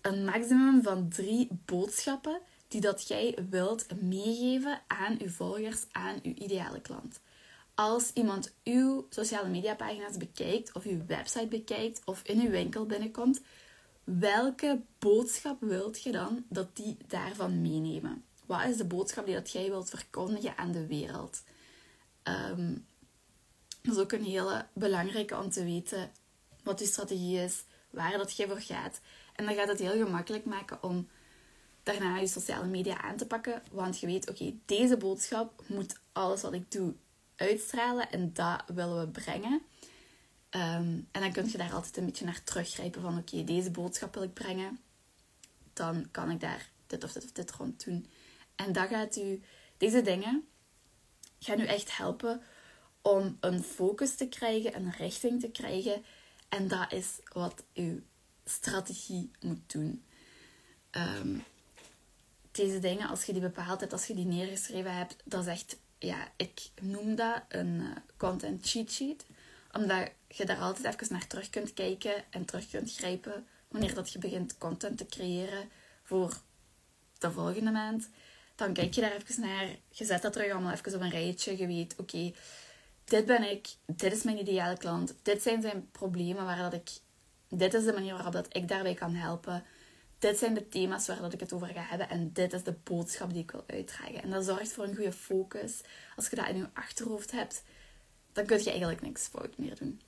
een 0.00 0.24
maximum 0.24 0.82
van 0.82 1.08
drie 1.08 1.48
boodschappen 1.64 2.40
die 2.68 2.80
dat 2.80 3.08
jij 3.08 3.38
wilt 3.50 4.02
meegeven 4.02 4.80
aan 4.86 5.18
je 5.18 5.30
volgers, 5.30 5.84
aan 5.92 6.18
je 6.22 6.34
ideale 6.34 6.80
klant 6.80 7.20
als 7.74 8.10
iemand 8.12 8.54
uw 8.64 9.06
sociale 9.08 9.48
media 9.48 9.74
pagina's 9.74 10.16
bekijkt 10.16 10.72
of 10.72 10.84
uw 10.84 11.06
website 11.06 11.46
bekijkt 11.46 12.00
of 12.04 12.22
in 12.22 12.40
uw 12.40 12.50
winkel 12.50 12.86
binnenkomt, 12.86 13.40
welke 14.04 14.80
boodschap 14.98 15.60
wilt 15.60 16.02
je 16.02 16.12
dan 16.12 16.44
dat 16.48 16.76
die 16.76 16.96
daarvan 17.06 17.60
meenemen? 17.60 18.24
Wat 18.46 18.64
is 18.64 18.76
de 18.76 18.84
boodschap 18.84 19.26
die 19.26 19.34
dat 19.34 19.50
jij 19.50 19.68
wilt 19.68 19.90
verkondigen 19.90 20.58
aan 20.58 20.72
de 20.72 20.86
wereld? 20.86 21.42
Um, 22.24 22.86
dat 23.82 23.94
is 23.94 24.00
ook 24.00 24.12
een 24.12 24.24
hele 24.24 24.66
belangrijke 24.72 25.36
om 25.36 25.50
te 25.50 25.64
weten 25.64 26.10
wat 26.62 26.78
je 26.78 26.86
strategie 26.86 27.38
is, 27.38 27.64
waar 27.90 28.18
dat 28.18 28.36
jij 28.36 28.48
voor 28.48 28.60
gaat. 28.60 29.00
En 29.34 29.44
dan 29.44 29.54
gaat 29.54 29.68
het 29.68 29.78
heel 29.78 30.04
gemakkelijk 30.04 30.44
maken 30.44 30.82
om 30.82 31.08
daarna 31.82 32.18
je 32.18 32.26
sociale 32.26 32.66
media 32.66 33.02
aan 33.02 33.16
te 33.16 33.26
pakken. 33.26 33.62
Want 33.70 34.00
je 34.00 34.06
weet, 34.06 34.30
oké, 34.30 34.54
deze 34.64 34.96
boodschap 34.96 35.62
moet 35.66 36.00
alles 36.12 36.42
wat 36.42 36.52
ik 36.52 36.70
doe 36.70 36.94
uitstralen 37.42 38.10
en 38.10 38.32
dat 38.32 38.62
willen 38.66 39.00
we 39.00 39.08
brengen. 39.08 39.62
Ehm, 40.50 41.00
en 41.10 41.20
dan 41.20 41.32
kun 41.32 41.50
je 41.50 41.58
daar 41.58 41.72
altijd 41.72 41.96
een 41.96 42.04
beetje 42.04 42.24
naar 42.24 42.44
teruggrijpen 42.44 43.02
van 43.02 43.18
oké, 43.18 43.44
deze 43.44 43.70
boodschap 43.70 44.14
wil 44.14 44.22
ik 44.22 44.34
brengen. 44.34 44.80
Dan 45.72 46.10
kan 46.10 46.30
ik 46.30 46.40
daar 46.40 46.70
dit 46.86 47.04
of 47.04 47.12
dit 47.12 47.24
of 47.24 47.32
dit 47.32 47.50
rond 47.50 47.84
doen. 47.84 48.06
En 48.56 48.72
dat 48.72 48.88
gaat 48.88 49.16
u, 49.16 49.42
deze 49.76 50.02
dingen 50.02 50.48
gaan 51.38 51.60
u 51.60 51.66
echt 51.66 51.96
helpen 51.96 52.42
om 53.02 53.36
een 53.40 53.62
focus 53.62 54.14
te 54.14 54.28
krijgen, 54.28 54.76
een 54.76 54.92
richting 54.98 55.40
te 55.40 55.50
krijgen. 55.50 56.04
En 56.48 56.68
dat 56.68 56.92
is 56.92 57.06
wat 57.32 57.64
uw 57.74 58.00
strategie 58.44 59.30
moet 59.40 59.72
doen. 59.72 60.04
Ehm, 60.90 61.38
deze 62.50 62.78
dingen, 62.78 63.08
als 63.08 63.24
je 63.24 63.32
die 63.32 63.42
bepaald 63.42 63.80
hebt, 63.80 63.92
als 63.92 64.06
je 64.06 64.14
die 64.14 64.24
neergeschreven 64.24 64.96
hebt, 64.96 65.16
dat 65.24 65.40
is 65.40 65.52
echt 65.52 65.76
ja, 66.02 66.28
ik 66.36 66.70
noem 66.80 67.14
dat 67.14 67.42
een 67.48 67.80
uh, 67.80 67.90
content 68.16 68.68
cheat 68.68 68.90
sheet. 68.90 69.24
Omdat 69.72 70.10
je 70.28 70.44
daar 70.44 70.58
altijd 70.58 70.94
even 70.94 71.12
naar 71.12 71.26
terug 71.26 71.50
kunt 71.50 71.72
kijken 71.72 72.24
en 72.30 72.44
terug 72.44 72.70
kunt 72.70 72.94
grijpen 72.94 73.46
wanneer 73.68 73.94
dat 73.94 74.12
je 74.12 74.18
begint 74.18 74.58
content 74.58 74.98
te 74.98 75.06
creëren 75.06 75.68
voor 76.02 76.40
de 77.18 77.30
volgende 77.30 77.70
maand. 77.70 78.08
Dan 78.54 78.72
kijk 78.72 78.94
je 78.94 79.00
daar 79.00 79.16
even 79.16 79.40
naar. 79.40 79.68
Je 79.88 80.04
zet 80.04 80.22
dat 80.22 80.32
terug 80.32 80.52
allemaal 80.52 80.72
even 80.72 80.94
op 80.94 81.00
een 81.00 81.10
rijtje. 81.10 81.58
Je 81.58 81.66
weet, 81.66 81.94
oké, 81.96 82.32
dit 83.04 83.26
ben 83.26 83.50
ik. 83.50 83.68
Dit 83.86 84.12
is 84.12 84.22
mijn 84.22 84.38
ideale 84.38 84.76
klant. 84.76 85.14
Dit 85.22 85.42
zijn 85.42 85.62
zijn 85.62 85.90
problemen 85.90 86.44
waar 86.44 86.70
dat 86.70 86.72
ik... 86.72 86.90
Dit 87.48 87.74
is 87.74 87.84
de 87.84 87.92
manier 87.92 88.12
waarop 88.12 88.32
dat 88.32 88.56
ik 88.56 88.68
daarbij 88.68 88.94
kan 88.94 89.14
helpen 89.14 89.64
dit 90.22 90.38
zijn 90.38 90.54
de 90.54 90.68
thema's 90.68 91.06
waar 91.06 91.20
dat 91.20 91.32
ik 91.32 91.40
het 91.40 91.52
over 91.52 91.66
ga 91.66 91.82
hebben 91.82 92.08
en 92.08 92.32
dit 92.32 92.52
is 92.52 92.62
de 92.62 92.74
boodschap 92.82 93.32
die 93.32 93.42
ik 93.42 93.50
wil 93.50 93.64
uitdragen. 93.66 94.22
En 94.22 94.30
dat 94.30 94.44
zorgt 94.44 94.72
voor 94.72 94.84
een 94.84 94.94
goede 94.94 95.12
focus. 95.12 95.80
Als 96.16 96.28
je 96.28 96.36
dat 96.36 96.48
in 96.48 96.56
je 96.56 96.68
achterhoofd 96.72 97.30
hebt, 97.30 97.62
dan 98.32 98.46
kun 98.46 98.58
je 98.58 98.70
eigenlijk 98.70 99.00
niks 99.00 99.26
fout 99.26 99.58
meer 99.58 99.76
doen. 99.76 100.00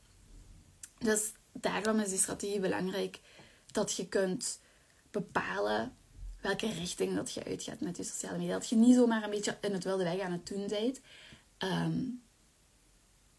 Dus 0.99 1.33
daarom 1.53 2.01
is 2.01 2.09
die 2.09 2.19
strategie 2.19 2.61
belangrijk 2.61 3.21
dat 3.67 3.97
je 3.97 4.09
kunt 4.09 4.61
bepalen 5.11 5.97
welke 6.41 6.73
richting 6.73 7.15
dat 7.15 7.33
je 7.33 7.45
uitgaat 7.45 7.81
met 7.81 7.97
je 7.97 8.05
sociale 8.05 8.39
media. 8.39 8.53
Dat 8.53 8.69
je 8.69 8.77
niet 8.77 8.95
zomaar 8.95 9.23
een 9.23 9.31
beetje 9.31 9.59
in 9.61 9.73
het 9.73 9.85
wilde 9.85 10.05
weg 10.05 10.21
aan 10.21 10.33
het 10.33 10.47
doen 10.47 10.67
bent. 10.69 11.01
Ehm, 11.59 12.01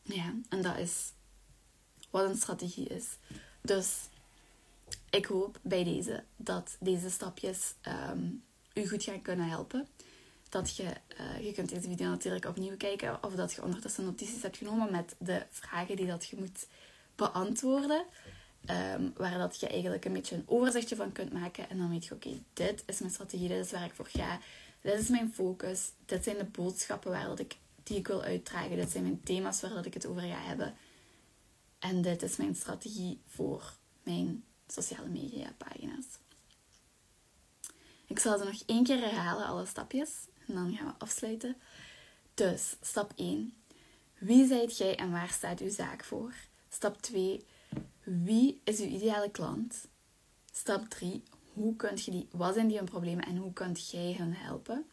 ja, 0.01 0.33
en 0.49 0.61
dat 0.61 0.77
is 0.77 1.11
wat 2.09 2.29
een 2.29 2.37
strategie 2.37 2.87
is. 2.87 3.17
Dus 3.61 4.09
ik 5.09 5.25
hoop 5.25 5.59
bij 5.61 5.83
deze 5.83 6.23
dat 6.35 6.77
deze 6.79 7.09
stapjes 7.09 7.73
um, 8.11 8.43
u 8.73 8.87
goed 8.87 9.03
gaan 9.03 9.21
kunnen 9.21 9.49
helpen. 9.49 9.87
Dat 10.49 10.75
je, 10.75 10.83
uh, 10.83 11.45
je 11.45 11.51
kunt 11.51 11.69
deze 11.69 11.89
video 11.89 12.09
natuurlijk 12.09 12.45
opnieuw 12.45 12.77
kijken 12.77 13.23
of 13.23 13.33
dat 13.33 13.53
je 13.53 13.63
ondertussen 13.63 14.03
notities 14.03 14.41
hebt 14.41 14.57
genomen 14.57 14.91
met 14.91 15.15
de 15.19 15.45
vragen 15.49 15.95
die 15.95 16.05
dat 16.05 16.25
je 16.25 16.35
moet 16.35 16.67
beantwoorden. 17.15 18.05
Um, 18.69 19.13
waar 19.17 19.37
dat 19.37 19.59
je 19.59 19.67
eigenlijk 19.67 20.05
een 20.05 20.13
beetje 20.13 20.35
een 20.35 20.43
overzichtje 20.45 20.95
van 20.95 21.11
kunt 21.11 21.33
maken. 21.33 21.69
En 21.69 21.77
dan 21.77 21.89
weet 21.89 22.05
je, 22.05 22.13
oké, 22.13 22.41
dit 22.53 22.83
is 22.85 22.99
mijn 22.99 23.11
strategie, 23.11 23.47
dit 23.47 23.65
is 23.65 23.71
waar 23.71 23.85
ik 23.85 23.93
voor 23.93 24.07
ga. 24.07 24.39
Dit 24.81 24.99
is 24.99 25.07
mijn 25.07 25.33
focus. 25.33 25.91
Dit 26.05 26.23
zijn 26.23 26.37
de 26.37 26.45
boodschappen 26.45 27.11
waar 27.11 27.25
dat 27.25 27.39
ik, 27.39 27.57
die 27.83 27.97
ik 27.97 28.07
wil 28.07 28.21
uitdragen. 28.21 28.75
Dit 28.75 28.91
zijn 28.91 29.03
mijn 29.03 29.23
thema's 29.23 29.61
waar 29.61 29.73
dat 29.73 29.85
ik 29.85 29.93
het 29.93 30.05
over 30.05 30.21
ga 30.21 30.41
hebben. 30.41 30.73
En 31.79 32.01
dit 32.01 32.21
is 32.21 32.35
mijn 32.35 32.55
strategie 32.55 33.21
voor 33.27 33.73
mijn 34.03 34.43
sociale 34.67 35.07
media 35.07 35.53
pagina's. 35.57 36.05
Ik 38.07 38.19
zal 38.19 38.37
ze 38.37 38.43
nog 38.43 38.63
één 38.65 38.83
keer 38.83 38.99
herhalen, 38.99 39.45
alle 39.45 39.65
stapjes. 39.65 40.11
En 40.47 40.53
dan 40.53 40.75
gaan 40.75 40.87
we 40.87 40.93
afsluiten. 40.97 41.57
Dus, 42.33 42.75
stap 42.81 43.13
1. 43.15 43.53
Wie 44.17 44.47
zijt 44.47 44.77
jij 44.77 44.95
en 44.95 45.11
waar 45.11 45.29
staat 45.29 45.59
uw 45.59 45.69
zaak 45.69 46.03
voor? 46.03 46.33
Stap 46.69 47.01
2. 47.01 47.45
Wie 48.03 48.61
is 48.63 48.79
uw 48.79 48.85
ideale 48.85 49.31
klant? 49.31 49.87
Stap 50.51 50.89
3. 50.89 51.23
Hoe 51.53 51.75
kunt 51.75 52.05
je 52.05 52.11
die, 52.11 52.27
wat 52.31 52.53
zijn 52.53 52.67
die 52.67 52.77
hun 52.77 52.85
problemen 52.85 53.25
en 53.25 53.37
hoe 53.37 53.53
kunt 53.53 53.89
jij 53.89 54.13
hen 54.13 54.33
helpen? 54.33 54.85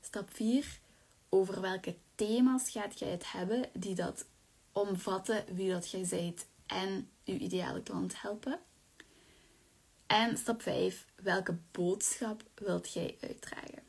Stap 0.00 0.34
4. 0.34 0.80
Over 1.28 1.60
welke 1.60 1.96
thema's 2.14 2.70
gaat 2.70 2.98
jij 2.98 3.10
het 3.10 3.32
hebben 3.32 3.70
die 3.72 3.94
dat 3.94 4.26
omvatten 4.72 5.44
wie 5.54 5.70
dat 5.70 5.90
jij 5.90 6.04
zijt 6.04 6.46
en 6.66 7.10
uw 7.24 7.36
ideale 7.36 7.82
klant 7.82 8.22
helpen? 8.22 8.60
En 10.08 10.36
stap 10.36 10.62
5. 10.62 11.06
Welke 11.22 11.56
boodschap 11.70 12.42
wilt 12.54 12.92
jij 12.92 13.16
uitdragen? 13.20 13.82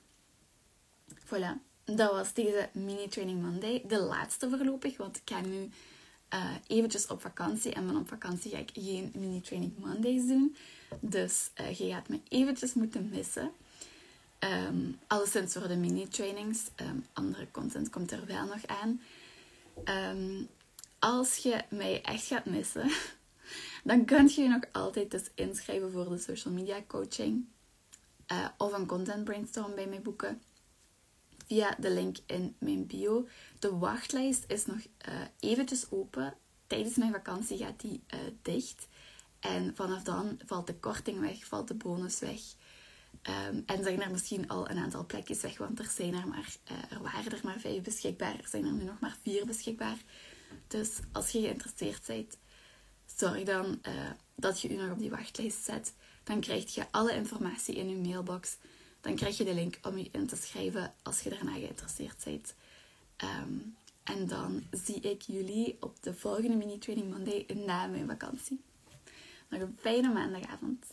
Voilà. 1.25 1.67
Dat 1.85 2.11
was 2.11 2.33
deze 2.33 2.69
mini 2.71 3.07
training 3.07 3.41
Monday. 3.41 3.83
De 3.88 3.99
laatste 3.99 4.49
voorlopig, 4.49 4.97
want 4.97 5.17
ik 5.17 5.21
ga 5.25 5.41
nu 5.41 5.69
uh, 6.33 6.55
eventjes 6.67 7.07
op 7.07 7.21
vakantie. 7.21 7.73
En 7.73 7.88
van 7.88 7.97
op 7.97 8.07
vakantie 8.07 8.51
ga 8.51 8.57
ik 8.57 8.69
geen 8.73 9.11
mini 9.15 9.41
training 9.41 9.77
Mondays 9.77 10.27
doen. 10.27 10.55
Dus 10.99 11.49
uh, 11.61 11.71
je 11.71 11.89
gaat 11.89 12.09
me 12.09 12.19
eventjes 12.29 12.73
moeten 12.73 13.09
missen. 13.09 13.51
Um, 14.39 14.99
alleszins 15.07 15.53
voor 15.53 15.67
de 15.67 15.75
mini-trainings. 15.75 16.59
Um, 16.75 17.05
andere 17.13 17.47
content 17.51 17.89
komt 17.89 18.11
er 18.11 18.25
wel 18.25 18.45
nog 18.45 18.65
aan. 18.65 19.01
Um, 19.85 20.47
als 20.99 21.35
je 21.35 21.63
mij 21.69 22.01
echt 22.01 22.25
gaat 22.25 22.45
missen, 22.45 22.91
dan 23.83 24.05
kun 24.05 24.27
je 24.27 24.41
je 24.41 24.48
nog 24.48 24.63
altijd 24.71 25.12
dus 25.12 25.29
inschrijven 25.36 25.91
voor 25.91 26.09
de 26.09 26.17
social 26.17 26.53
media 26.53 26.83
coaching. 26.88 27.48
Uh, 28.31 28.48
of 28.57 28.74
een 28.74 28.86
content 28.86 29.24
brainstorm 29.24 29.75
bij 29.75 29.88
mij 29.88 30.01
boeken. 30.01 30.41
Via 31.45 31.75
de 31.79 31.91
link 31.91 32.17
in 32.25 32.55
mijn 32.59 32.88
bio. 32.88 33.27
De 33.59 33.77
wachtlijst 33.77 34.43
is 34.48 34.65
nog 34.65 34.77
uh, 34.77 35.21
eventjes 35.39 35.91
open. 35.91 36.33
Tijdens 36.67 36.95
mijn 36.95 37.12
vakantie 37.12 37.57
gaat 37.57 37.79
die 37.79 38.03
uh, 38.13 38.19
dicht. 38.41 38.88
En 39.39 39.75
vanaf 39.75 40.03
dan 40.03 40.39
valt 40.45 40.67
de 40.67 40.75
korting 40.75 41.19
weg, 41.19 41.45
valt 41.45 41.67
de 41.67 41.74
bonus 41.74 42.19
weg. 42.19 42.39
Um, 43.51 43.63
en 43.65 43.83
zijn 43.83 44.01
er 44.01 44.12
misschien 44.12 44.48
al 44.48 44.69
een 44.69 44.77
aantal 44.77 45.05
plekjes 45.05 45.41
weg, 45.41 45.57
want 45.57 45.79
er, 45.79 45.86
zijn 45.86 46.13
er, 46.13 46.27
maar, 46.27 46.55
er 46.89 47.01
waren 47.01 47.31
er 47.31 47.39
maar 47.43 47.59
vijf 47.59 47.81
beschikbaar. 47.81 48.39
Er 48.39 48.48
zijn 48.48 48.65
er 48.65 48.71
nu 48.71 48.83
nog 48.83 49.00
maar 49.00 49.17
vier 49.21 49.45
beschikbaar. 49.45 49.98
Dus 50.67 50.89
als 51.12 51.31
je 51.31 51.39
geïnteresseerd 51.39 52.07
bent, 52.07 52.38
zorg 53.17 53.43
dan 53.43 53.79
uh, 53.87 53.93
dat 54.35 54.61
je 54.61 54.69
je 54.69 54.77
nog 54.77 54.91
op 54.91 54.99
die 54.99 55.09
wachtlijst 55.09 55.63
zet. 55.63 55.93
Dan 56.23 56.39
krijg 56.39 56.73
je 56.75 56.85
alle 56.91 57.13
informatie 57.13 57.75
in 57.75 57.89
je 57.89 57.95
mailbox. 57.95 58.57
Dan 59.01 59.15
krijg 59.15 59.37
je 59.37 59.43
de 59.43 59.53
link 59.53 59.79
om 59.81 59.97
je 59.97 60.09
in 60.11 60.27
te 60.27 60.35
schrijven 60.35 60.93
als 61.03 61.21
je 61.21 61.29
daarna 61.29 61.51
geïnteresseerd 61.51 62.23
bent. 62.23 62.53
Um, 63.23 63.75
en 64.03 64.27
dan 64.27 64.63
zie 64.71 64.99
ik 64.99 65.21
jullie 65.21 65.77
op 65.79 66.03
de 66.03 66.13
volgende 66.13 66.55
mini-training 66.55 67.11
Monday 67.11 67.45
na 67.65 67.87
mijn 67.87 68.07
vakantie. 68.07 68.61
Nog 69.49 69.61
een 69.61 69.77
fijne 69.79 70.13
maandagavond. 70.13 70.85